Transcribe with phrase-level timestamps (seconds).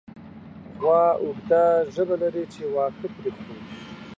[0.81, 1.63] غوا اوږده
[1.95, 3.57] ژبه لري چې واښه پرې خوري.